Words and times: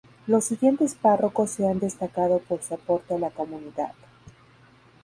Los 0.25 0.45
siguientes 0.45 0.95
párrocos 0.95 1.51
se 1.51 1.67
han 1.69 1.77
destacado 1.77 2.39
por 2.39 2.63
su 2.63 2.73
aporte 2.73 3.13
a 3.13 3.19
la 3.19 3.29
comunidad. 3.29 3.93